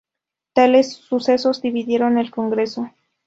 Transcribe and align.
Tales 0.53 0.93
sucesos 0.93 1.61
dividieron 1.61 2.17
al 2.17 2.31
Congreso. 2.31 2.89